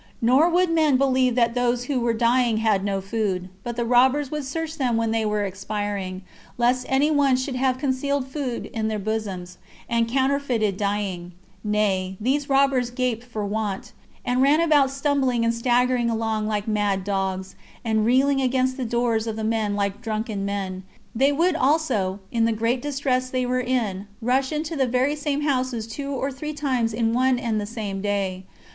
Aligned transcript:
Nor 0.19 0.49
would 0.49 0.71
men 0.71 0.97
believe 0.97 1.35
that 1.35 1.53
those 1.53 1.83
who 1.83 1.99
were 1.99 2.11
dying 2.15 2.57
had 2.57 2.83
no 2.83 3.01
food, 3.01 3.49
but 3.63 3.75
the 3.75 3.85
robbers 3.85 4.31
would 4.31 4.45
search 4.45 4.79
them 4.79 4.97
when 4.97 5.11
they 5.11 5.27
were 5.27 5.45
expiring, 5.45 6.23
lest 6.57 6.87
any 6.89 7.11
one 7.11 7.35
should 7.35 7.53
have 7.53 7.77
concealed 7.77 8.27
food 8.27 8.65
in 8.73 8.87
their 8.87 8.97
bosoms, 8.97 9.59
and 9.87 10.07
counterfeited 10.07 10.75
dying; 10.75 11.33
nay, 11.63 12.17
these 12.19 12.49
robbers 12.49 12.89
gaped 12.89 13.23
for 13.23 13.45
want, 13.45 13.91
and 14.25 14.41
ran 14.41 14.59
about 14.59 14.89
stumbling 14.89 15.45
and 15.45 15.53
staggering 15.53 16.09
along 16.09 16.47
like 16.47 16.67
mad 16.67 17.03
dogs, 17.03 17.53
and 17.85 18.03
reeling 18.03 18.41
against 18.41 18.77
the 18.77 18.85
doors 18.85 19.27
of 19.27 19.35
the 19.35 19.55
houses 19.55 19.75
like 19.77 20.01
drunken 20.01 20.43
men; 20.43 20.81
they 21.13 21.31
would 21.31 21.55
also, 21.55 22.19
in 22.31 22.45
the 22.45 22.51
great 22.51 22.81
distress 22.81 23.29
they 23.29 23.45
were 23.45 23.61
in, 23.61 24.07
rush 24.19 24.51
into 24.51 24.75
the 24.75 24.87
very 24.87 25.15
same 25.15 25.41
houses 25.41 25.85
two 25.85 26.09
or 26.09 26.31
three 26.31 26.53
times 26.53 26.91
in 26.91 27.13
one 27.13 27.37
and 27.37 27.61
the 27.61 27.67
same 27.67 28.01
day. 28.01 28.45